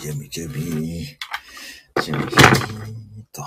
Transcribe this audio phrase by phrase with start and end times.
[0.00, 0.62] 準備、準備。
[2.02, 3.44] 準備、準備と。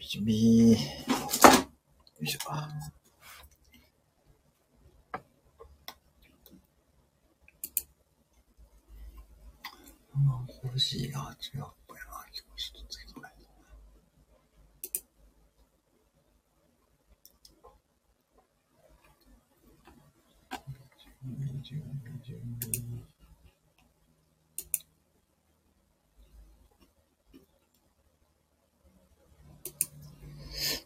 [0.00, 0.72] 準備、準備。
[0.72, 0.76] よ
[2.22, 2.40] いしょ。
[10.62, 13.32] 欲しいな、違うっぽいな、気持ちょっとつけとない
[21.00, 23.10] 準備、準備、準備。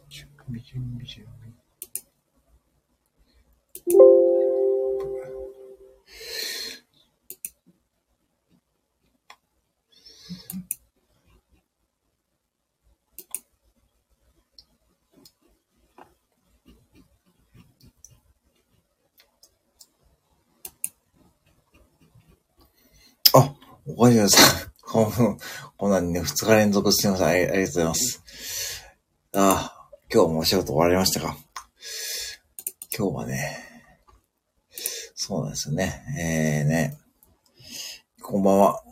[0.09, 1.65] 準備、準備、準備。
[23.33, 23.53] あ、
[23.85, 24.37] おかえりなさ。
[24.81, 25.37] こん
[25.77, 27.27] こんなんね、二日連続すみません。
[27.27, 28.23] あありがとうございます。
[29.35, 31.37] ああ、今日もお仕事終わりましたか
[32.97, 33.57] 今日はね、
[35.13, 36.01] そうなんですよね。
[36.17, 36.97] えーね、
[38.23, 38.84] こんばんは。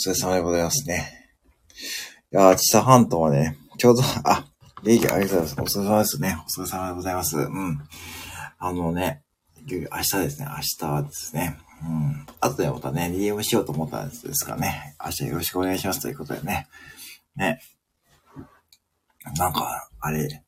[0.00, 1.28] お疲れ様でございますね。
[2.32, 4.46] いやー、千佐半島はね、ちょうど、あ、
[4.82, 5.78] 元気ありがとうございます。
[5.78, 6.38] お疲れ様ですね。
[6.38, 7.36] お疲れ様でございます。
[7.36, 7.82] うん。
[8.58, 9.22] あのね、
[9.68, 10.48] 明日ですね。
[10.48, 11.58] 明日ですね。
[11.82, 12.26] うん。
[12.40, 16.66] 後でまたね、DM しようと思ったんですがね、明日よろしくお願いしますということでね。
[17.36, 17.60] ね。
[19.36, 20.46] なんか、あれ、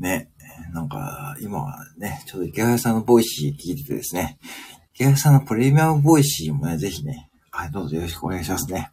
[0.00, 0.32] ね、
[0.72, 4.40] なんか、今はね、ちょっと池早さんのボイシー聞いててですね、
[4.94, 7.28] 池早さんのプレミアムボイシーもね、ぜひね、
[7.58, 8.92] はい、どうぞよろしくお願いしますね。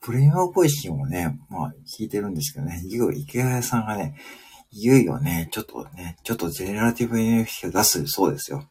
[0.00, 4.18] プレミアムボイシーもね、まあ、聞いてるんですけどね、いよいよ池早さんがね、
[4.70, 8.64] いよいよね、ちょっとね、ちょっとゼネラティブ NFT を出すそうですよ。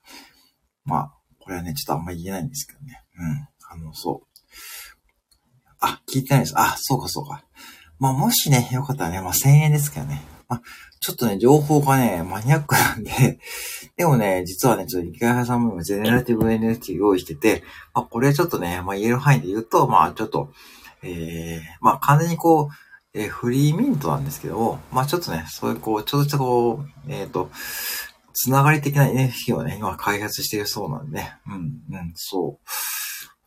[0.86, 3.04] まあ、これはね、ちょっとあんまり言えないんですけどね。
[3.20, 3.48] うん。
[3.70, 4.28] あの、そう。
[5.82, 6.54] あ、聞いてないです。
[6.58, 7.46] あ、そうかそうか。
[8.00, 10.24] まあ、もしね、よかったらね、まあ、1000円ですけどね。
[10.50, 10.62] あ、
[11.00, 13.40] ちょっとね、情報がね、マニアックなんで、
[13.96, 20.52] でもね、実はね、ちょっと池谷さんも今ゼネラティブ NFT 用意してて、まあ、これちょっとね、まあ、言える範囲で言うと、まあ、ちょっと、
[21.04, 22.70] えー、まあ、完全にこう、
[23.14, 27.50] えーフリーミントなんですけど、まあ、ちょっとね、そういうこう、ちょっとこう、えっ、と、
[28.34, 31.58] つながり的な NFT をね、今開発しているそうなんで、うん、う
[31.98, 32.70] ん、そう。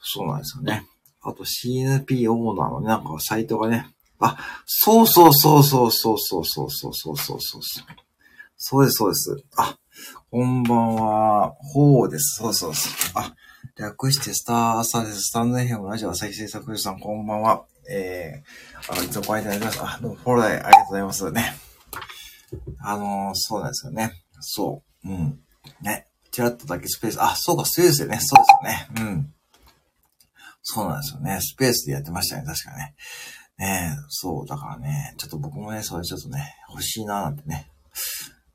[0.02, 0.86] そうなんですよね。
[1.22, 3.86] あと CNP オーナーのね、なんかサイトがね、
[4.22, 7.62] あ、そうそうそうそうそうそうそうそうそうそうそう。
[8.56, 9.44] そうです、そうです。
[9.56, 9.76] あ、
[10.30, 11.54] こんばんは。
[11.58, 12.36] ほうです。
[12.38, 12.92] そうそうそう。
[13.14, 13.34] あ、
[13.76, 15.22] 略してスター朝です。
[15.22, 17.64] スタンド FM ラジオ朝日製作所さん、こんばんは。
[17.90, 19.80] えー、あの、いつもご覧いただきます。
[19.82, 21.54] あ、どうも、フォローありがとうございますね。
[22.80, 24.12] あのーそうなんですよね。
[24.40, 25.08] そう。
[25.08, 25.40] うん。
[25.80, 26.06] ね。
[26.30, 28.18] ちらっとだけスペース、あ、そうか、スペースでね。
[28.20, 29.10] そうですよね。
[29.10, 29.34] うん。
[30.62, 31.38] そうなんですよね。
[31.40, 32.44] スペースでやってましたね。
[32.46, 32.94] 確かね。
[33.58, 37.70] ねえ、そう、だからね、ちょっと僕もね、それちょっとね、欲しいなーなんてね。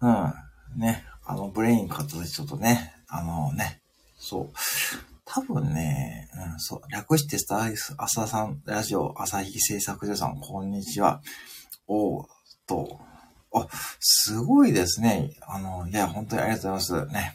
[0.02, 0.34] うん。
[0.76, 1.06] ね。
[1.26, 3.82] あの、ブレイン買った時ちょっとね、あのね、
[4.18, 4.50] そう。
[5.26, 11.22] 多分ね、うん、そう、略してスター朝さん、ラジオ、朝日製作所さん、こんにちは。
[11.88, 12.28] おーっ
[12.66, 13.00] と、
[13.54, 13.68] あ、
[14.00, 15.32] すごいですね。
[15.42, 17.14] あの、いや、本当にありがとうございます。
[17.14, 17.34] ね。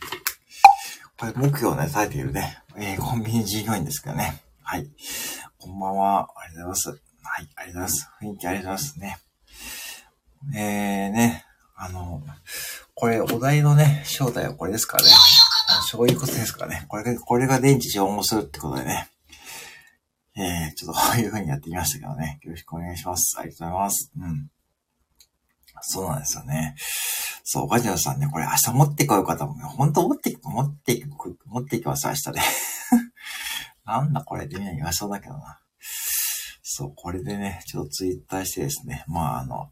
[1.19, 4.43] これ、目標をね、立てているね、えーコンビニ従業員ですけどね。
[4.63, 4.89] はい。
[5.59, 6.29] こんばんは。
[6.37, 7.12] ありがとうございます。
[7.23, 8.11] はい、ありがとうございます。
[8.23, 9.19] 雰囲気ありがとうございますね。
[10.55, 11.45] えー、ね、
[11.77, 12.23] あの、
[12.95, 15.11] これ、お題のね、正体はこれですからね。
[15.89, 16.87] そういうことですからね。
[16.89, 19.09] これが、これが電池消耗するってことでね。
[20.35, 22.41] えー、ちょっとこういう風にやってみましたけどね。
[22.43, 23.37] よろしくお願いします。
[23.39, 24.13] ありがとうございます。
[24.17, 24.51] うん。
[25.83, 26.75] そうなんですよね。
[27.45, 29.57] そう、ガジラさんね、これ明日持ってこようかと思う。
[29.57, 31.05] 本当持って、持って、
[31.47, 32.41] 持っていきます、明日で。
[33.85, 35.61] なんだこれってみんな言わそうだけどな。
[36.75, 39.71] そう、これでね、ちょっとツイッターしてですね、まあ、あの、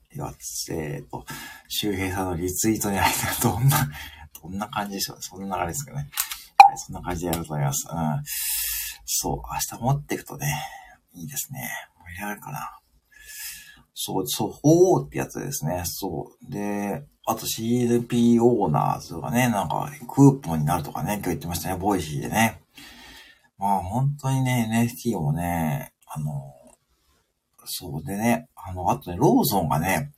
[0.70, 1.24] えっと、
[1.66, 3.88] 周平さんのリツイートにあれたどんな、
[4.42, 6.10] どんな感じでしょうそんな流れですかね。
[6.58, 7.88] はい、そんな感じでやると思います。
[7.90, 8.22] うん。
[9.06, 10.46] そう、明日持っていくとね、
[11.14, 11.70] いいですね。
[12.06, 12.78] 盛り上がるかな。
[13.94, 15.84] そう、そう、ほーってやつですね。
[15.86, 16.52] そう。
[16.52, 22.60] で、あと CLP オーナーズがね、なんか、クーポンになるとかね、今日言ってましたね、ボイシーでね。
[23.56, 26.59] まあ、本当にね、NFT もね、あの、
[27.72, 30.12] そうでね、あの、あとね、ローソンがね、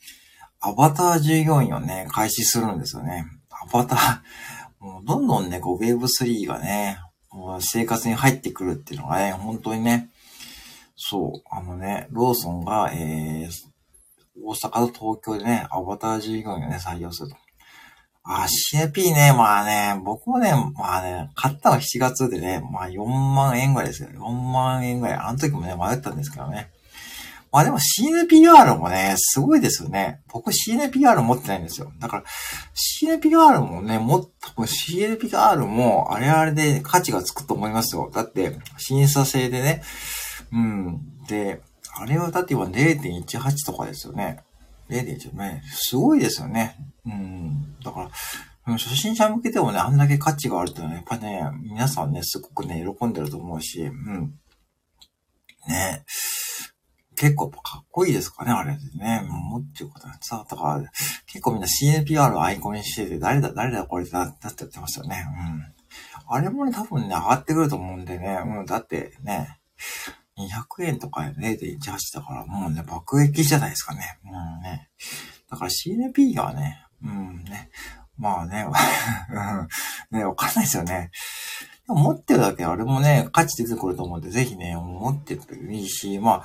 [0.60, 3.26] アバター従業員をね、開始するんですよね。
[3.50, 6.98] アバター、もうどんどんね、こう Web3 がね、
[7.60, 10.10] 生活に入ってくるっていうのがね、本当にね、
[10.96, 13.50] そう、あのね、ローソンが、えー、
[14.44, 17.36] 大阪と東京でね、アバター従業員をね、採用すると。
[18.24, 24.10] あ、CNP ね、まあね、僕もね、まあね、買ったの7月でね、まあ4万円ぐらいですよ。
[24.10, 25.16] 4万円ぐらい。
[25.16, 26.70] あの時もね、迷ったんですけどね。
[27.52, 30.22] まあでも CNPR もね、すごいですよね。
[30.32, 31.92] 僕 CNPR 持ってないんですよ。
[31.98, 32.24] だから
[32.74, 38.10] CNPR もね、もっと CNPR もあれあれで価値がつくと思いますよ。
[38.12, 39.82] だって審査制でね。
[40.50, 41.00] うん。
[41.28, 41.60] で、
[41.94, 44.42] あれはだって今0.18とかですよね。
[44.88, 45.62] 0.18ね。
[45.72, 46.76] すごいですよね。
[47.04, 47.76] うん。
[47.84, 48.10] だか
[48.64, 54.34] ら、初心者向けでもね、あんだけ価値があるとね、やっぱね、皆さんね、すごくね、喜んでると思うし、うん。
[55.68, 56.04] ね
[57.16, 59.22] 結構かっこいいですかね、あれでね。
[59.28, 60.90] もうっていうことさ、だから、
[61.26, 65.24] 結構みんな CNPR をアイコンにしてて、誰だ、誰だこれだ、だって言ってますよね。
[66.28, 66.34] うん。
[66.34, 68.40] あれもね、多分ね、上がってくると思うんでね。
[68.44, 69.58] うん、だってね、
[70.38, 74.18] 200円とか0.18だから、もうね、爆撃じゃないですかね。
[74.24, 74.88] うんね。
[75.50, 77.70] だから CNP がね、うんね。
[78.16, 78.66] まあね、
[80.10, 81.10] うんね、わかんないですよね。
[81.86, 86.44] でも持ってるだけあれもね、価値出てくると思うんで、ぜひね、持ってるといいし、ま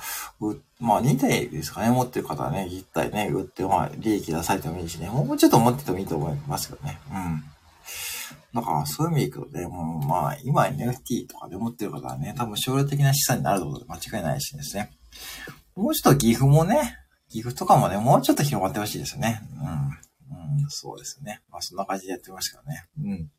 [0.80, 6.98] まあ2体ですかね、持ってる方はね、1体ね、売って、まあ利益出されてもいいしね、もうちょっと持っててもいいと思いますけどね。
[7.10, 7.44] うん。
[8.54, 14.90] だから、そういう意味でいくとね、もう、まあ、今 NFT とかで持ってる方はね、多分将来的な資産になることで間違いないしですね。
[15.76, 16.96] もうちょっと岐阜もね、
[17.28, 19.42] 岐阜とかもね、もうちょっと広まってほしいですよね。
[19.60, 20.62] うん。
[20.62, 21.42] うん、そうですね。
[21.50, 22.86] まあ、そんな感じでやってましたからね。
[23.04, 23.30] うん。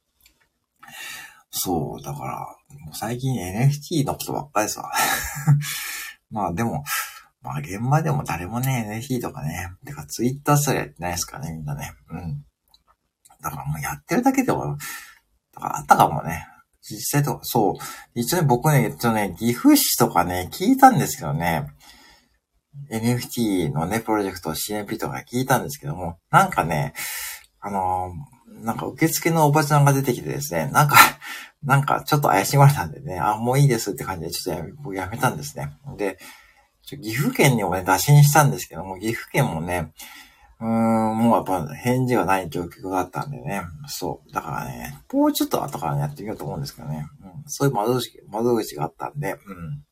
[1.52, 2.40] そう、だから、
[2.86, 4.92] もう最近 NFT のことばっかりですわ。
[6.30, 6.84] まあでも、
[7.42, 11.92] まあ現場でも誰もね、NFT とかね、てか Twitter すらやってないですからね、みんなね。
[12.10, 12.46] うん。
[13.42, 14.78] だからもうやってるだけでも、
[15.54, 16.46] だからあったかもね。
[16.82, 17.74] 実際とか、そう。
[18.14, 21.68] 一応ね、僕ね、一応ね、岐阜市とかね、聞いたんですけどね、
[22.92, 26.94] NFT のね、プロジェクト CNP とか聞いたんですけども、なんかね、
[27.60, 30.98] あのー、なんか受付のおばちゃんが出てきてですね、なんか、
[31.64, 35.78] なんかちょっと怪しまれたんでね、あ、もういいですって感じでちょっとやめ僕やめたんですね。
[35.98, 36.18] で、
[36.84, 39.92] 岐阜県にもね、打診したんですけども、岐阜県もね、
[40.60, 43.62] うーん、もうやっぱ返事がない状況だったんでね。
[43.88, 44.34] そう。
[44.34, 47.08] だからね、もうちょっと後からやってみようと思うんですけどね。
[47.24, 49.84] うん、そういう窓口、窓口があったんで、うん。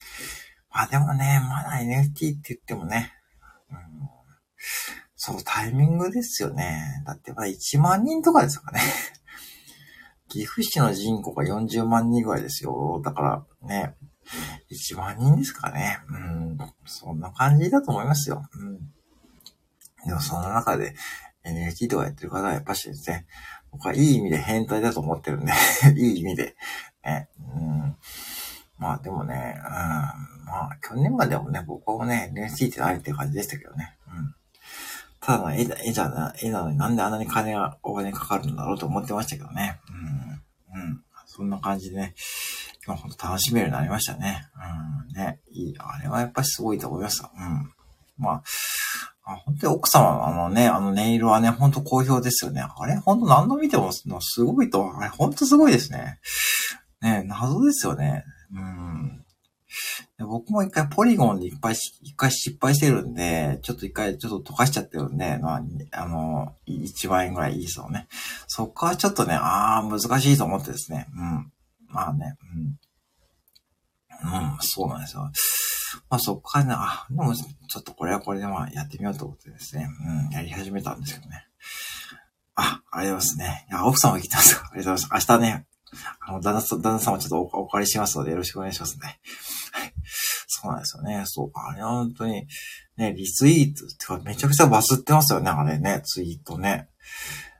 [0.70, 3.14] まあでもね、まだ NFT って言ってもね、
[3.72, 3.78] うん、
[5.28, 7.04] そのタイミングですよね。
[7.06, 8.80] だってまだ1万人とかですかね。
[10.30, 13.02] 岐阜市の人口が40万人ぐらいですよ。
[13.04, 13.98] だからね、
[14.72, 16.00] 1万人ですかね。
[16.08, 18.48] うん、そんな感じだと思いますよ。
[18.54, 18.80] うん
[20.06, 20.96] でもその中で
[21.44, 23.26] NFT とかやってる方はやっぱしですね、
[23.72, 25.52] 僕はいい意味で変態だと思ってるんで
[25.98, 26.56] いい意味で。
[27.04, 27.98] ね、うん、
[28.78, 33.98] まあでもね、うん、まあ去年までもね、僕もね、NFT ってないって感じでしたけどね。
[34.08, 34.36] うん、
[35.20, 39.80] ただの絵だ、絵じゃな、絵なのになんであんなに金が、お金かかるんだろうと思ってましたけどね。
[40.74, 42.16] うん、うん、そんな感じでね、
[42.86, 44.48] 今ほんと楽しめるようになりましたね。
[45.10, 47.32] うん、ね、いい、あれはやっぱりすごいと思いました。
[47.36, 47.74] うん。
[48.18, 48.44] まあ、
[49.24, 52.62] あ、本当に奥様のあのね、あのネイルはね、本当好評ですよね。
[52.62, 56.20] あれ本当何度見てもすごいと、あれ本当すごいですね。
[57.02, 58.24] ね、謎ですよね。
[58.54, 59.26] うん。
[60.20, 65.62] 僕も一回ポリゴンでいっぱい一回失敗してるんで、ちょっと一回ちょっと溶かしちゃってるんで、まあ、
[65.92, 68.08] あの、1万円ぐらいいいですよね。
[68.48, 71.08] そっからちょっとね、ああ、難しいと思ってですね。
[71.16, 71.52] うん。
[71.88, 72.80] まあね、うん。
[74.24, 75.30] うん、そうなんですよ。
[76.10, 79.88] まあそこからね、あ、でもちょっとこれはこれでまあやってみようと思ってですね、
[80.28, 81.46] うん、やり始めたんですけどね。
[82.56, 83.68] あ、ありがとうございますね。
[83.70, 84.56] いや、奥様来てます。
[84.56, 85.30] ありがとうございます。
[85.30, 85.66] 明日ね、
[86.20, 89.20] あの、旦那さん、旦那様ちょっとお借りしますのでよろしくお願いしますね。
[90.48, 91.24] そうなんですよね。
[91.26, 92.48] そう、あれは本当に、
[92.98, 96.90] ね、リツイートってかめちゃくちゃバズってますよね、あれね、ツイートね。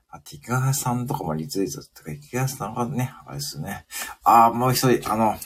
[0.10, 3.86] あ、ティカさんとかもリツイートってか、ティカさんがね、あれですね。
[4.24, 5.38] あ、もう一人、あの、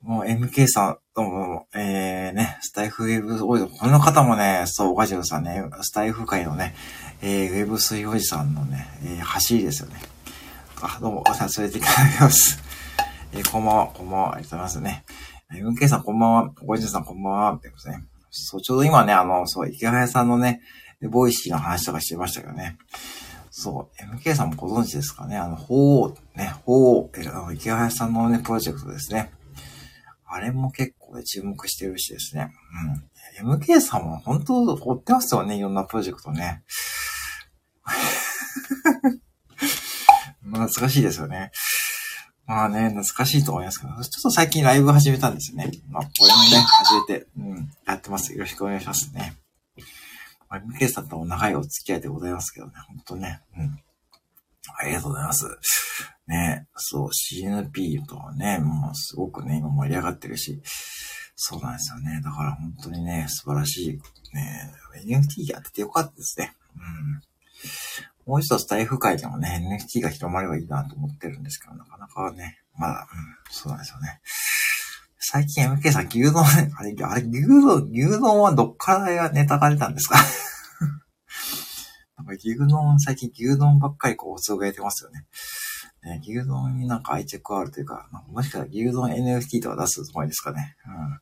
[0.00, 6.74] もう MK さん、どうも、えー、ね、スタイフウェブオイル、この方もね、そう、ガジュさんね、スタイフ界のね、
[7.20, 9.96] えー、ウェブ水おじさんのね、えー、走りですよね。
[10.80, 12.58] あ、どうも、おさ連れていただきます。
[13.34, 15.04] えー、こんばんは、こんばんは、ありがとうございますね。
[15.52, 18.04] え MK さん、こんばんは、ごじさん、こんばんは、ってことね。
[18.30, 20.60] そう、ちょうど今ね、あの、そう、池早さんのね、
[21.10, 22.78] ボイシーの話とかしてましたけどね。
[23.50, 29.32] そう、MK さんもご存知ですかねあの、法王、ね、法王、えー、あの、池早さんのね、プロジェクトですね。
[30.30, 32.52] あれも結構ね注目してるしですね。
[33.42, 33.56] うん。
[33.56, 36.62] MK さんも本当追ってますよね、いろんなプロジェクトね。
[40.50, 41.50] 懐かしいですよね。
[42.46, 45.70] まあね、懐かしいと思いますけど、ちょっと最近ライブ始めたんですよね。
[45.90, 48.32] まあ、これもね、始めて、うん、やってます。
[48.32, 49.36] よろしくお願いしますね。
[50.48, 53.78] まあ、MK さんとも長いお付き合いでございますけどね、本当ね、うん。
[54.78, 55.44] ありがとうございます。
[56.26, 60.62] ね、そう、CNP とはね、もうすごくね、今盛り上がってるし、
[61.36, 62.20] そうなんですよね。
[62.22, 64.72] だから本当にね、素晴らしい、ね、
[65.06, 66.54] NFT やっててよかったですね。
[66.76, 67.22] うん。
[68.28, 74.20] もう一つ台風界でもね、NFT が広まればいいなと思ってるんですけど、なかなかね、まだ、うん、そうなんですよね。
[75.18, 80.18] 最近 MK さん、牛丼、 あれ、あれ、牛丼、牛丼はどっからネタが出たんですか？
[82.18, 85.26] なんか牛丼、最近牛丼ばっかりこう、つぶやいてますよね。
[86.02, 90.76] ね牛丼になんか愛着あるというか、かもしかしたら牛丼 NFT とか出すつもりですかね。
[90.86, 91.18] うん。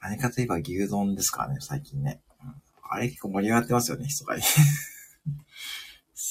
[0.00, 2.20] 何かといえば牛丼ですからね、最近ね。
[2.42, 2.54] うん、
[2.90, 4.42] あれ結構盛り上がってますよね、密かに。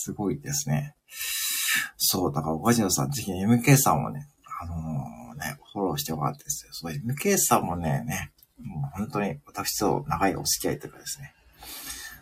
[0.04, 0.96] すごいですね。
[1.98, 4.28] そう、だから、ガジノさん、ぜひ MK さんもね、
[4.62, 6.74] あのー、ね、フォローしてもらってですよ。
[6.74, 11.34] そう、MK さんもね、ね、もう本当に私と長いお付き合いというかですね。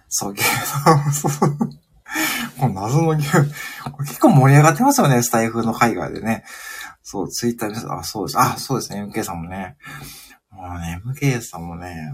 [0.10, 1.80] そう、牛丼、
[2.60, 3.38] この謎の牛、こ
[4.02, 6.44] れ結構盛り上がってますよね、スタイフの海外でね。
[7.02, 8.40] そう、ツイッターです、あ、そうです。
[8.40, 9.78] あ、そうですね、MK さんもね。
[10.52, 12.14] もうね、MK さんもね、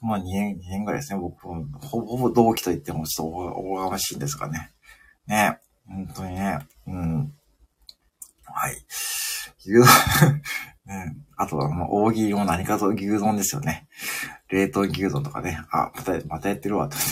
[0.00, 4.70] まあ2年、2年ぐらいですね、僕も、ほぼほぼ同期と言ってもちょっとおがましいんですかね。
[5.26, 7.32] ね、本当にね、うん。
[8.44, 8.76] はい。
[9.64, 9.86] 牛丼
[10.84, 13.86] ね、あとはもう大喜利も何かと牛丼ですよね。
[14.48, 15.60] 冷凍牛丼とかね。
[15.70, 16.96] あ、また、またやってるわ、と。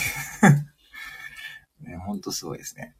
[1.80, 2.96] ね、ほんとすごいですね。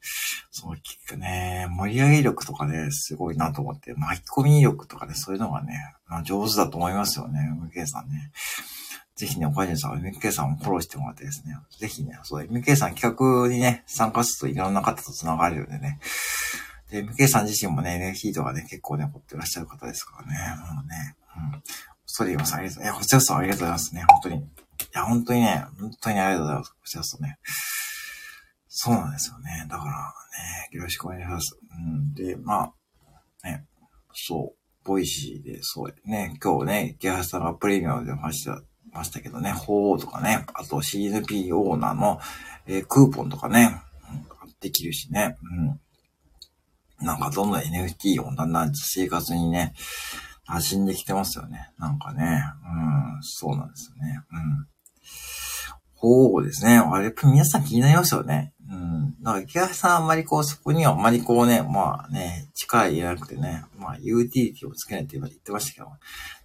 [0.51, 5.75] そう、聞くね、盛り上げ力とかね、すごいなと思って、巻き込み力とかね、そういうのがね、
[6.07, 7.41] まあ、上手だと思いますよね、
[7.75, 8.33] MK さんね。
[9.21, 16.01] ぜひね、おかじさん MK さんをフォローしてもらってですね、ぜひね、そう、MK さん企画にね、参加するといろんな方と繋がれるんでね。
[16.91, 20.39] で、MK さん自身もね、NFT とかね、結構ね、掘ってらっしゃる方ですからね、
[20.73, 21.17] もうね、
[21.53, 21.63] うん。
[22.07, 22.55] それ言います。
[22.55, 22.83] ありがとう。
[22.83, 24.37] いや、こちらこそありがとうございますね、本当に。
[24.37, 24.43] い
[24.95, 26.71] や、本当にね、本当にありがとうございます。
[26.71, 27.39] こちらこそね。
[28.69, 29.67] そうなんですよね。
[29.69, 31.59] だからね、よろしくお願いします。
[31.77, 32.15] うん。
[32.15, 32.73] で、ま
[33.45, 33.67] あ、ね、
[34.15, 38.61] そう、ボイシーで、そうね、今日ね、池早さんがプレミアムでました、
[38.93, 42.21] ましたけどね、法とかね、あと CNP オーナーの、
[42.67, 43.83] えー、クーポンとかね、
[44.45, 45.37] うん、できるしね、
[47.01, 47.07] うん。
[47.07, 49.75] なんかどんどん NFT をだんだん生活にね、
[50.49, 51.71] 馴染んできてますよね。
[51.79, 54.21] なんかね、うん、そうなんですよね。
[54.33, 54.67] うん。
[55.95, 56.79] ほうですね。
[56.79, 58.55] あれ、皆さん気になりますよね。
[58.71, 59.23] うん。
[59.23, 65.87] だから、池橋さんあんまりこう、そこにはあんまりこうね、まあね、力入れなくてね、まあ、ユーティリティをつけないって言ってましたけど、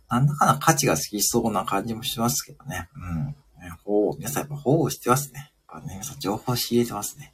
[0.09, 2.89] なんだかな価値が好きそうな感じもしますけどね。
[2.95, 3.25] うん。
[3.25, 3.35] ね、
[3.83, 5.51] ほう、皆さんやっぱほうしてますね。
[5.69, 7.33] やっぱね、皆さん情報仕入れてますね。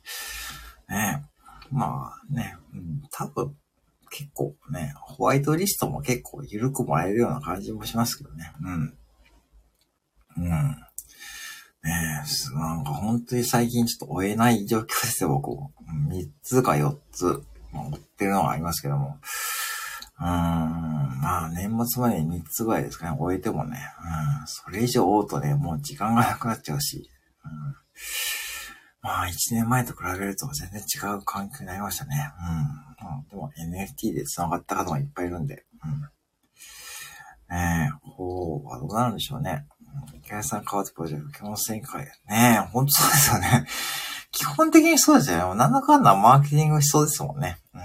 [0.90, 1.24] ね
[1.72, 3.56] まあね、うん、多分、
[4.10, 8.52] 結構ね、ホワイトリストも結構緩くもらえるような感じもしますけどね。
[8.62, 8.98] うん。
[10.38, 10.48] うん。
[11.84, 15.72] ねえ、なんか本当に最近ちょっと追えない状況ですよ、僕も。
[16.10, 19.18] 3つか4つ、追ってるのがありますけども。
[20.22, 23.80] うん、まあ年末までに3つぐらいですかね、終えてもね。
[24.40, 27.10] うん、それ以上追うとね、もう時間がなくなっちゃうし。
[27.44, 27.52] うん、
[29.02, 32.32] まあ1年前と比べると全然違う環境になりましたね。
[33.02, 33.18] うん。
[33.18, 35.66] うん、でも NFT で繋がった方もいっぱいいるんで。
[35.84, 36.02] うん。
[37.56, 39.66] ねえ、ほうはどうなるんでしょうね。
[40.14, 42.06] 池谷さん変わってプロジェクト、共戦会。
[42.28, 43.66] ねえ、ほんとそうですよね。
[44.32, 45.58] 基本的にそうですよね。
[45.58, 47.58] なんだかんだマーケティングしそうですもんね。
[47.74, 47.82] うん、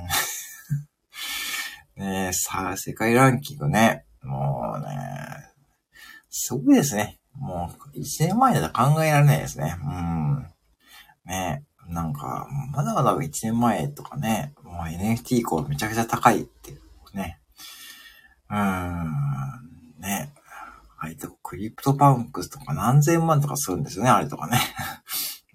[1.96, 4.04] ねえ、さあ、世界ランキングね。
[4.22, 4.96] もうね、
[6.28, 7.18] すごいですね。
[7.34, 9.76] もう、一年前だと考えられないですね。
[9.82, 10.46] うん。
[11.24, 17.40] ねえ、なんか、まだまだ一年前とかね、もう NFT 以降めちゃくちゃ高いっていうね。
[18.50, 20.34] うーん、ね。
[20.98, 24.58] はい、と CryptoPunks とか何千万とかするんですよね、あれとかね。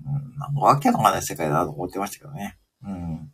[0.05, 2.57] うん、なんかわけのわかんない世界だと思ってましたけどね。
[2.83, 3.31] うん。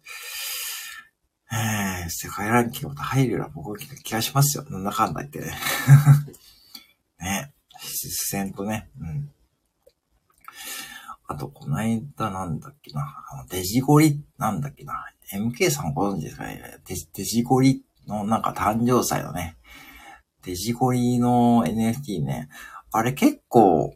[1.51, 4.65] えー、世界ランキングと入るような僕は気がしますよ。
[4.69, 5.53] なんだかんだ言ってね。
[7.19, 7.53] ね。
[7.79, 8.89] 実戦とね。
[8.99, 9.31] うん。
[11.27, 13.01] あと、この間なんだっけな。
[13.31, 15.05] あの、デジゴリなんだっけな。
[15.33, 19.57] MK さんご存知ですかねデデジゴリのなんか誕生祭のね。
[20.43, 22.47] デジゴリの NFT ね、
[22.91, 23.93] あれ結構、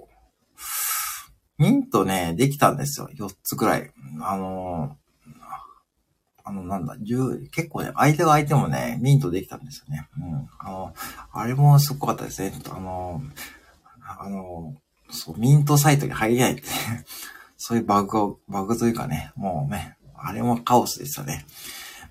[1.58, 3.10] ミントね、できたんですよ。
[3.16, 3.92] 4つくらい。
[4.22, 4.98] あの
[6.44, 6.96] あの、なんだ、
[7.52, 10.08] 結構ね、相手が相手もね、ミントできたんですよね。
[10.18, 10.50] うん。
[10.60, 10.94] あの、
[11.32, 12.54] あれもすごかったですね。
[12.70, 13.22] あの、
[14.20, 14.76] あの、
[15.10, 16.64] そう、ミントサイトに入れないって
[17.58, 21.46] そういうバグを、バグというかね、もうね、あれもカオスでしたね。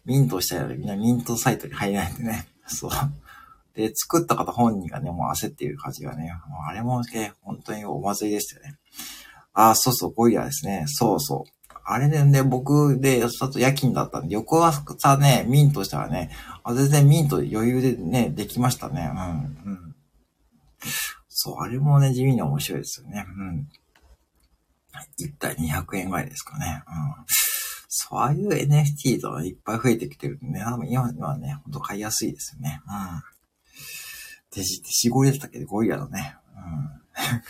[0.04, 2.46] ミントしたらみんなミントサイトに入れないってね。
[2.66, 2.90] そう。
[3.74, 8.78] で、作った方本人がね、もう焦っている感じがね、もうあれもね、本当にお祭りでしたよね。
[9.52, 10.84] あ、そうそう、ゴリラですね。
[10.86, 11.59] そうそう。
[11.92, 16.30] あれでね、僕で、ちょっと夜勤だったんで、横朝ね、ミントしたらね、
[16.62, 19.10] あ全然ミント余裕でね、できましたね。
[19.12, 19.18] う
[19.68, 19.96] ん、うん。
[21.28, 23.26] そう、あれもね、地味に面白いですよね。
[23.36, 23.68] うん。
[25.18, 26.84] 一体200円ぐらいですかね。
[26.86, 27.24] うん。
[27.88, 32.80] そういう NFT とかいっぱい増えてきてるんでね、多分今はね、ほんと買いやすいですよね。
[32.86, 33.22] うん。
[34.54, 36.36] デジ、デジゴリだったっけゴリラのね。
[36.54, 37.00] うん。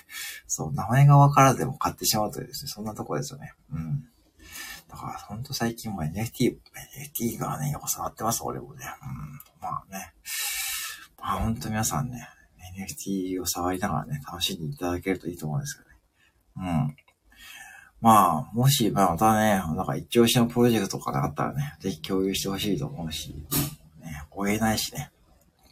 [0.46, 3.52] そう、名前がわからずでも買ってしまうというですね、そんなとこですよね。
[3.72, 4.09] うん。
[4.90, 6.56] だから、ほんと最近も NFT、
[7.16, 8.84] NFT がね、よく触ってます、俺もね。
[9.02, 9.60] うん。
[9.62, 10.12] まあね。
[11.20, 12.28] まあほんと皆さんね、
[12.76, 15.90] NFT を触りながらね、楽しんでいただけるといいと思うんですよね。
[16.56, 16.96] うん。
[18.00, 23.34] まあ、もし、まあ、またね、なんか一押しのプロジェクトとかがあったらね、ぜひ共有してほしいと思うし、
[24.00, 25.12] ね、追えないしね。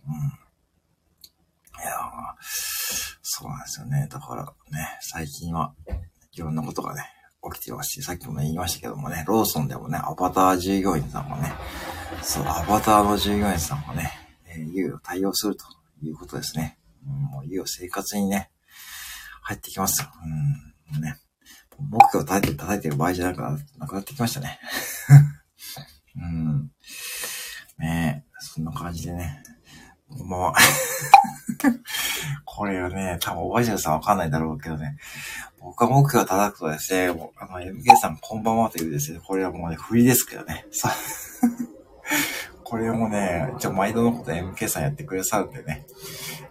[0.07, 0.15] うん。
[0.15, 1.93] いや
[3.23, 4.09] そうなんですよね。
[4.11, 5.73] だからね、最近は
[6.33, 7.03] いろんなことがね、
[7.53, 11.53] 起きてますし、さっきもね、言いましたけどもね、ローソンでもね、アバター従業員さんもね、
[12.23, 14.13] そう、アバターの従業員さんもね、
[14.47, 15.65] えー、猶予対応すると
[16.03, 16.79] いうことですね。
[17.07, 18.51] うん、もう猶予生活にね、
[19.43, 20.07] 入ってきます。
[20.95, 21.17] うん、ね。
[21.79, 23.41] 目標を叩いて、叩いてる場合じゃなく
[23.79, 24.59] なくなってきましたね。
[26.17, 26.71] うん。
[27.79, 29.43] ねえ、そんな感じでね。
[30.09, 30.53] もう
[32.45, 34.97] これはね、多分おばあちゃんさんわかんないだろうけどね。
[35.61, 40.67] 僕が目標を叩くとですね、あの、MK さんこんばんはというですね、これはもうね、振りですけどね。
[40.71, 40.93] さ
[42.65, 45.87] これもね、じゃ毎度のこと MK さんやってくださるんでね。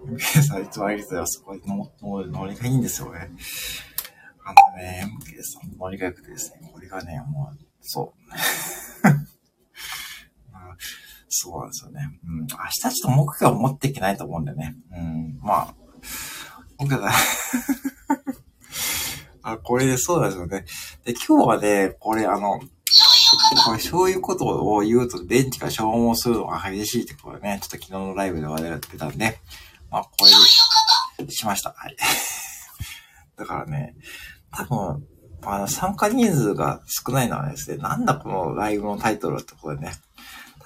[0.05, 1.43] MK さんいつもありがとうございます。
[1.43, 3.29] これの、ノリがいいんですよね。
[4.43, 8.86] あのね、MK さんのノリが良くてですね、これがね、もう、そう。
[11.29, 12.19] そうなんですよね。
[12.25, 12.39] うん。
[12.41, 14.75] 明日ちょっと目標を持っていけないと思うんだよね。
[14.91, 15.39] うん。
[15.41, 15.75] まあ、
[16.77, 17.11] 僕は、
[19.43, 20.65] あ、これでそうですよね。
[21.05, 22.59] で、今日はね、これあの、
[23.65, 29.39] これそういうことを言うと電池が消耗するのが激しいってことね、ちょっと昨日のライブで話題が出たんで、
[29.89, 30.09] まあ、こ
[31.17, 31.73] れでしました。
[31.77, 31.97] はい。
[33.37, 33.95] だからね、
[34.51, 35.07] 多分、
[35.43, 39.93] あの、参加人数が少ないのはですね、なんだこのライブのタイトルってことでね、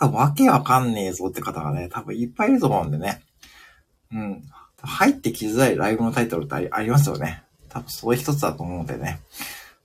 [0.02, 3.22] 多分わけわかんねえぞって方がね、多分いっぱいいると思うんでね。
[4.12, 4.44] うん。
[4.82, 7.44] 入ってきづらいライブのタイトルってありますよね。
[7.70, 9.20] 多分それ一つだと思うんでね。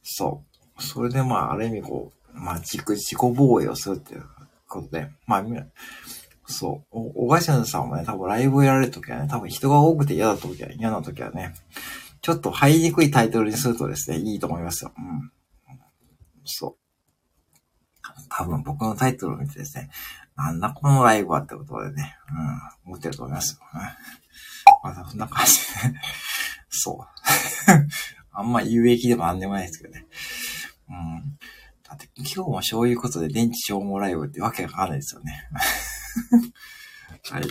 [0.02, 0.42] そ
[0.78, 0.82] う。
[0.82, 4.24] それでまあ、ある意味こう、まあ、自己、防衛をするっていう
[4.66, 5.44] ことで、まあ、
[6.46, 6.96] そう。
[6.98, 11.52] お、おがしんさんもね、多分ライブをやられるときはね、多分人が多くて嫌だときは、嫌なときはね、
[12.22, 14.92] ちょっと入りにくいタイトルにするとですね、いいと思いますよ。
[14.96, 15.30] うん。
[16.46, 16.85] そう。
[18.28, 19.90] 多分僕のタイトルを見てですね、
[20.36, 22.16] なんだこのライブはってことでね、
[22.84, 23.58] うん、思ってると思います。
[24.82, 26.00] まあ、そんな感じで、ね、
[26.68, 26.98] そう。
[28.32, 30.06] あんま有益でもなんでもないですけどね。
[30.88, 31.38] うん。
[31.88, 35.48] だって今日もそういうことで電池消耗ライブってわけわかんないですよね。
[37.30, 37.44] はい。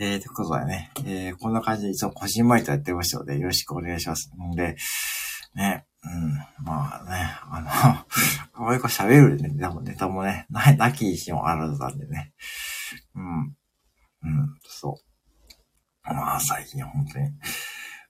[0.00, 4.30] えー、ということでね、えー、こんな感じでいつもこじんまりとやってましたので、よろしくお願いします。
[4.36, 4.76] んで、
[5.54, 8.06] ね、うん、まあね、あの、あ
[8.62, 12.32] まりこ喋るネタもネタもね、な、なきにしもあらずなんでね。
[13.14, 13.56] うん、
[14.22, 16.14] うん、そう。
[16.14, 17.30] まあ最近本当に。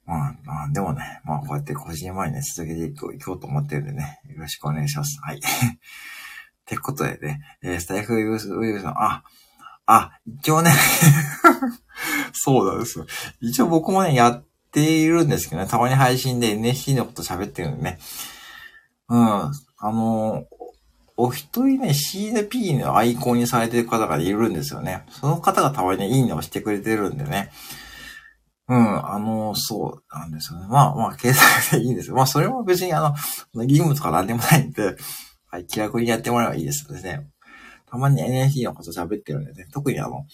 [0.04, 5.20] まあ、まあ、でもね、まあこうやって個人前にね、続けていこういこうと思ってるんでね、よろしくお願いします。
[5.20, 5.36] はい。
[5.40, 5.40] っ
[6.64, 8.48] てことでね、えー、スタイフウイルス
[8.82, 9.22] さん、あ、
[9.84, 10.70] あ、一応ね
[12.32, 13.06] そうなんですよ。
[13.40, 17.98] 一応僕もね、やっているんですけどね、たまに配信で NFT のこと喋ってるんでね。
[19.08, 19.18] うん。
[19.20, 19.52] あ
[19.82, 20.46] の、
[21.16, 25.04] お一人ね、CNP のアイコンにされてる方がいるんですよね。
[25.10, 27.50] その方がたまに、いいねをしてくれてるんでね。
[28.68, 30.66] うん、あの、そうなんですよね。
[30.68, 32.16] まあまあ、計算でいいんですよ。
[32.16, 33.00] まあ、それも別にあ
[33.54, 34.94] の、義務とかなんでもないんで、
[35.50, 37.26] はい、気楽にやってもらえばいいですのでね。
[37.90, 39.66] たまに NFT のこと喋ってるんでね。
[39.72, 40.26] 特にあの、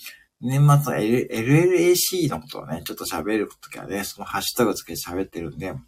[0.44, 5.78] 年末は LLAC のことをね、ちょっと喋るときはね、そのハッシュタグつけて喋ってるんで、やっ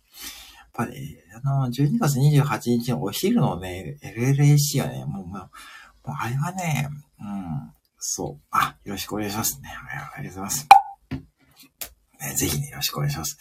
[0.72, 5.50] ぱり、あの、12月28日のお昼のね、LLAC はね、もう、もう、
[6.04, 6.88] あれはね、
[7.20, 8.44] うん、そう。
[8.50, 9.68] あ、よろしくお願いしますね。
[10.16, 10.68] ありがとうございます。
[12.20, 13.38] ね、ぜひね、よろしくお願いします。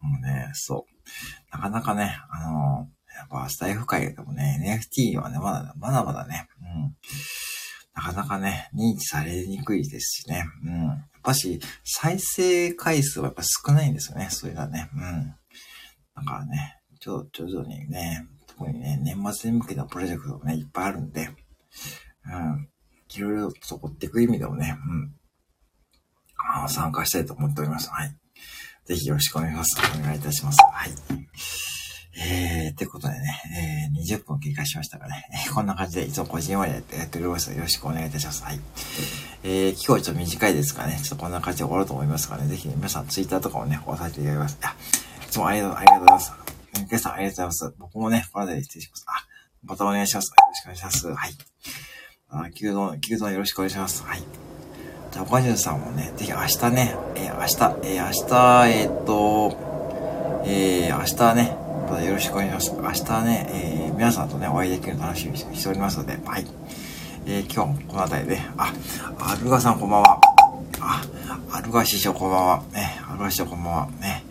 [0.00, 1.56] もうね、そう。
[1.56, 6.96] なかなかね、あの、やっぱスタイフ界でもね、NFT はね、まだ、まだまだね、うん。
[7.94, 10.44] なかなかね、認知されにくいですしね。
[10.64, 10.86] うん。
[10.86, 14.28] やっぱし、再生回数はやっぱ少ないんですよね。
[14.30, 14.90] それがね。
[14.94, 15.34] うん。
[16.16, 21.28] だからね、ちょっと、徐々にね、特にね、年末に向けたプロジェクトもね、いっぱいあるんで、
[22.26, 22.68] うん。
[23.16, 25.14] いろいろと追っていく意味でもね、うん。
[26.62, 27.90] あ参加したいと思っております。
[27.90, 28.16] はい。
[28.86, 29.98] ぜひよろしくお願いします。
[29.98, 30.58] お願いいたします。
[30.62, 30.90] はい。
[32.16, 38.44] えー、ってことでね、えー、20分経過しましたがね、えー、こんな感じでいつも個人までやってやっておりますよろしくお願いいたします。
[38.44, 38.60] はい。
[39.42, 44.58] えー、今日はちょっと短いですかね、ちょっとこんな感じで終わろうと思いますからね、ぜひね、皆さんツイッターとかもね、おさせていただきます。
[44.62, 44.74] あ、
[45.22, 46.32] いつもありがとう、ありがとうございます。
[46.86, 47.74] 皆さんありがとうございます。
[47.78, 49.04] 僕もね、この辺で失礼します。
[49.08, 49.12] あ、
[49.64, 50.28] またお願いします。
[50.28, 51.08] よろしくお願いします。
[51.08, 51.32] はい。
[52.30, 54.02] あ、牛丼、牛丼よろしくお願いします。
[54.02, 54.22] はい。
[55.12, 63.02] じゃあ、岡潤さんもね、ぜひ明日ね、えー、明日、えー、明日、えー、っと、えー、明日ね、またよろしくお願いします。
[63.02, 66.46] 明日ね、えー、皆さんとね、お会いできるの楽しみにしておりますので、はい。
[67.26, 68.72] えー、今日もこの辺りで、あ、
[69.18, 70.20] アルガさんこんばんは。
[70.80, 71.02] あ、
[71.52, 72.62] アルガ師匠こんばんは。
[72.72, 73.86] ね、アルガ師匠こんばんは。
[74.00, 74.24] ね、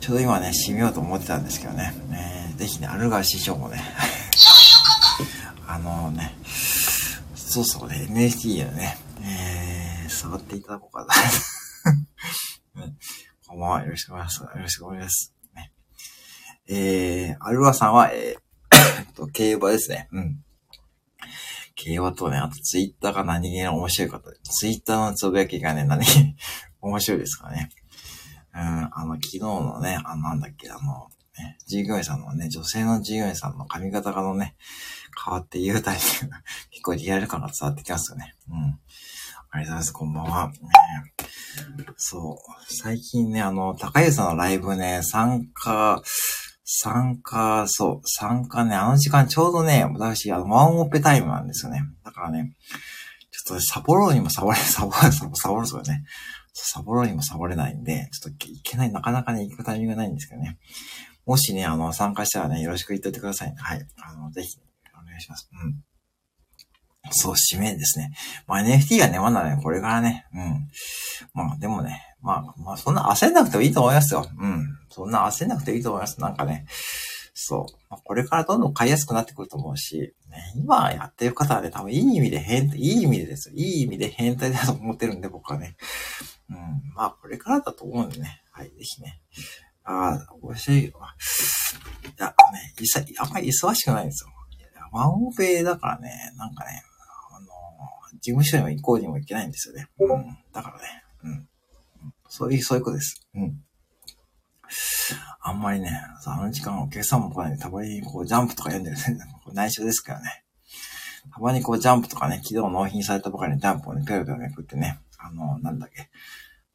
[0.00, 3.80] ちょうど今ね、締めようと思ってたんですけどね、ねぜひね、アルガ師匠もね、
[5.66, 6.36] あのね、
[7.34, 11.14] そうそうね、NFT のね、えー、触っていただこうかな。
[13.48, 14.56] こんばんは、よろしくお願いします。
[14.56, 15.37] よろしくお願いします。
[16.70, 20.08] えー、アルワさんは、えー、 と、競馬ですね。
[20.12, 20.44] うん。
[21.74, 24.30] 競馬とね、あとツイッターが何気に面白い方。
[24.42, 26.36] ツイッターのつぶやきがね、何気に
[26.82, 27.70] 面白いですかね。
[28.54, 34.56] うん、あの、昨日のね、あの、なんだっけ、あの、ね、従業員さんのね、女性の従業員さんの髪型がのね、
[35.24, 38.34] 変わって言うタイミングが 結構リアル感が伝わってきますよね。
[38.50, 38.56] うん。
[38.56, 38.78] ありがと
[39.50, 39.92] うございます。
[39.92, 40.48] こんばんは。
[40.48, 40.54] ね、
[41.96, 42.74] そう。
[42.74, 46.02] 最近ね、あの、高湯さんのライブね、参加、
[46.70, 51.80] 参加、そう、参加ね、あの時間ちょうどね、私、あの、ワンオペタイムなんですよね。
[52.04, 52.52] だからね、
[53.30, 56.04] ちょっとサボろうにもサボれ、サボれ、サボサボるそうね。
[56.52, 60.58] サボろうにも サボれないんで、ちょっといけない、なかなかね、行くタイミングがないんですけどね。
[61.24, 63.54] もしね、あの、参加したらね、よろしく言っといてください。
[63.56, 63.86] はい。
[63.96, 64.58] あの、ぜひ、
[64.92, 65.48] お願いします。
[65.50, 65.87] うん。
[67.10, 68.12] そう、使命ですね。
[68.46, 70.68] まあ NFT がね、まだね、これからね、うん。
[71.34, 74.26] まあでもね、まあ、まあそんな焦んなくてもいいと思いますよ。
[74.38, 74.66] うん。
[74.90, 76.20] そんな焦んなくてもいいと思います。
[76.20, 76.66] なんかね、
[77.34, 77.72] そう。
[77.88, 83.54] まあ、これからどんどん買いやすくなってくると思うし、ね、今やってる方はね、多分いい意味で変、いい意味でですよ。
[83.56, 85.76] いい意味で変態だと思ってるんで、僕はね。
[86.50, 86.56] うん。
[86.96, 88.42] まあ、これからだと思うんでね。
[88.50, 89.20] はい、ぜひね。
[89.84, 90.84] ああ、美味しい。
[90.86, 90.92] い
[92.18, 94.30] や、ね、いさ、あんまり忙しくないんですよ。
[94.90, 96.82] ワンオペだからね、なんかね、
[98.20, 99.88] 事務所にも行こうにも行けないんですよね。
[99.98, 100.38] うん。
[100.52, 101.48] だからね、うん。
[102.28, 103.26] そういう、そういうことです。
[103.34, 103.62] うん。
[105.40, 105.90] あんまりね、
[106.26, 110.44] あの時間お客さんも来ないんで、たまにこうジャンプとか読んでるね、 内緒ですからね。
[111.32, 116.10] たまにこうジャンプとかね、昨日納品されたばかりのジャンプをね、ペロペロめくってね、あの、なんだっけ。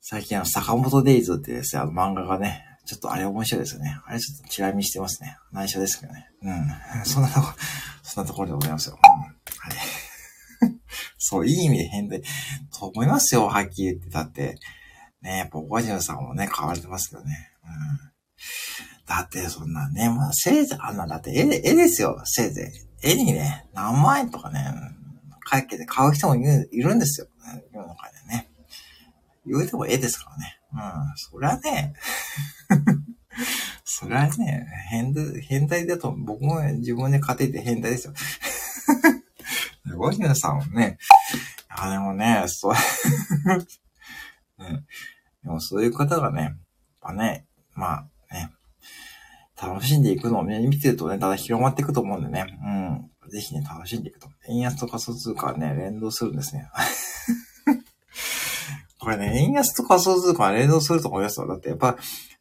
[0.02, 3.98] 最近あの、坂本デイズってですね、あの漫画がね、ちょっとあれ面白いですよね。
[4.06, 5.38] あれちょっとチラ見してますね。
[5.52, 6.30] 内緒ですけどね。
[6.42, 6.68] うん。
[7.06, 7.48] そんなとこ、
[8.02, 9.00] そんなところでございますよ。
[9.02, 9.36] うん。
[11.26, 12.22] そう、いい意味で変態。
[12.78, 14.10] と思いますよ、はっきり言って。
[14.10, 14.58] だって、
[15.22, 17.52] ね、やっぱおばジュンさんもね、買われてますけどね。
[17.64, 17.70] うん。
[19.08, 23.12] だって、そんなね、まあ、せいぜい、あんな、だって絵、絵ですよ、せいぜい。
[23.12, 24.66] 絵にね、何万円とかね、
[25.46, 27.28] 会計で買う人もいるいるんですよ。
[27.74, 28.50] 世の中でね。
[29.46, 30.60] 言うても絵ですからね。
[30.74, 30.82] うん、
[31.16, 31.94] そりゃね、
[33.86, 38.14] そりゃね、変態、変態だと、僕も自分で勝てて変態ですよ。
[39.98, 40.98] ゴジラさんもね、
[41.70, 42.74] あ、でもね、そう、
[44.64, 44.84] ね、
[45.44, 46.56] でもそういう方がね、やっ
[47.02, 48.52] ぱね、まあね、
[49.62, 54.28] 楽しんでいくのをね、見てるとね、ただ広まっていくと思うんでね、うん、ぜひね、楽しんでいくと。
[54.48, 56.70] 円安と仮想通貨はね、連動するんですね。
[59.00, 61.48] これね、円安と仮想通貨は連動すると思いますよ。
[61.48, 61.98] だってやっぱ、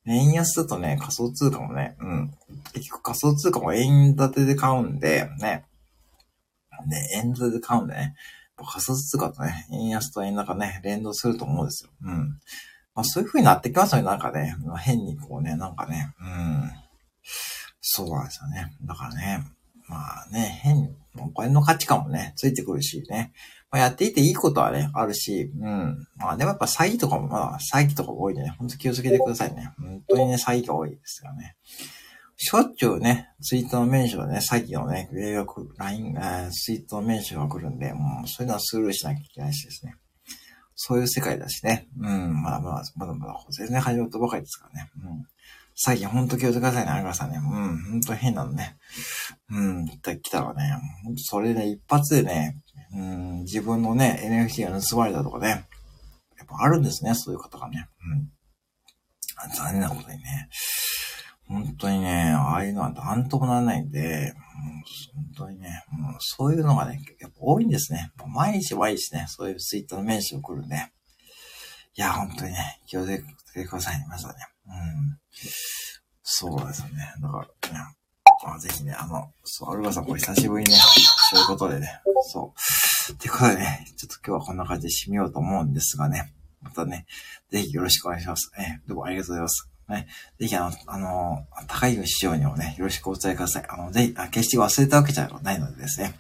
[0.07, 2.35] 円安だとね、仮想通貨もね、うん。
[2.73, 5.65] 結局仮想通貨も円建てで買うんで、ね。
[6.87, 8.15] ね、円建てで買うんでね。
[8.57, 11.91] 仮想通貨とね、円安と円高ね、連動すると思うんですよ。
[12.05, 12.39] うん。
[12.95, 14.57] まあそういう風になってきますよね、なんかね。
[14.81, 16.71] 変にこうね、なんかね、うん。
[17.81, 18.73] そうなんですよね。
[18.83, 19.45] だからね、
[19.89, 23.33] まあね、変、お金の価値観もね、ついてくるしね。
[23.71, 26.07] まあ、やっていていいことはね、あるし、うん。
[26.17, 29.73] まあでもやっぱ詐欺とかも、まあ詐欺とか多いんでね、ほんと気をつけてくださいね。
[29.79, 31.57] 本当にね、詐欺が多いですよね。
[32.45, 36.19] しょっちゅうね、ツイートのメンションでね、詐欺のね、予約、LINE、
[36.51, 39.95] ツイートのメンションが来るんで、もうそういうのはスルーしなきゃいけないしですね。
[40.75, 41.87] そういう世界だしね。
[42.01, 44.91] うん、まだまだ、まだまだ全然始まったばかりですからね。
[45.05, 45.27] うん。
[45.77, 47.37] 最近ほんと気をつけてくださいね、ありましたね。
[47.37, 48.77] うん、ほんと変なのね。
[49.49, 52.61] うん、来たらね、ほんとそれで、一発でね、
[52.93, 57.87] うん、自分のね、NFT が盗まれたとかね、やっぱあるんですね、そういう方がね。
[58.05, 58.33] うん。
[59.55, 60.49] 残念なことにね。
[61.53, 64.33] 本当にね、ああいうのはなんともならないんで、
[65.37, 68.11] 本当にね、もうそういうのがね、やっぱ多いんですね。
[68.35, 70.77] 毎日毎日ね、そういうツイッターの名刺を来るんで。
[71.95, 73.09] いや、本当にね、気をつ
[73.53, 74.37] けてくださいね、皆さんね。
[74.67, 75.19] うん。
[76.23, 76.91] そうですね。
[77.21, 77.79] だからね、
[78.45, 82.01] まあ、ぜひね、あの、そう、アルバさんこれ久しぶりにね、そういうことでね、
[82.33, 82.55] そ
[83.11, 83.13] う。
[83.13, 87.05] ってことでね、ちょっと今日はこんな感じで締めようと思うんですがね、またね、
[87.51, 88.51] ぜひよろしくお願いします。
[88.59, 89.72] えどうもありがとうございます。
[89.89, 90.07] ね、
[90.39, 93.65] ぜひあの、あの、高い師匠にもね、よろしくお伝えください。
[93.69, 96.15] あの、ぜひ、あ決して忘れたわけじゃないのでですね。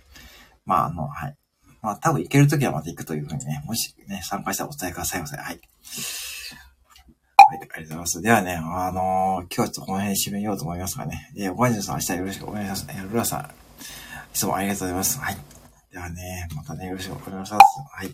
[0.64, 1.36] まあ、あの、はい。
[1.80, 5.36] まあ、多分行けるときはまた行くというふうにね、もしね、参加したらお伝えくださいませ。
[5.36, 5.46] はい。
[5.46, 5.58] はい、
[7.48, 8.22] ありがとうございます。
[8.22, 11.32] ではね、あのー、今日はちょっとこの辺に締めようと思いますがね。
[11.36, 12.86] えー、おばあじさん明日よろしくお願いします。
[12.88, 13.44] えー、ルラさん、い
[14.32, 15.18] つもありがとうございます。
[15.18, 15.36] はい。
[15.90, 17.62] ではね、またね、よろしくお願いします。
[17.92, 18.12] はい。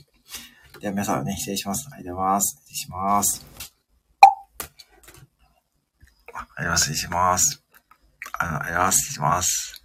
[0.81, 1.89] では皆さんね、失礼します。
[1.93, 2.63] ありがとうございます。
[2.65, 3.58] 失礼します。
[6.39, 6.95] ありがとうござい。
[6.97, 7.63] します。
[8.39, 9.13] ありがとうございます。
[9.13, 9.78] します。